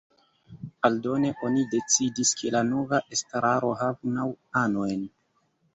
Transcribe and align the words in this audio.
Aldone 0.89 1.29
oni 1.49 1.65
decidis, 1.75 2.33
ke 2.41 2.53
la 2.59 2.65
nova 2.73 3.03
estraro 3.19 3.71
havu 3.85 4.19
naŭ 4.19 4.31
anojn. 4.65 5.11